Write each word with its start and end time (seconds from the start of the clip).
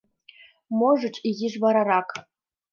Можыч, 0.79 1.15
изиш 1.29 1.53
варарак... 1.63 2.09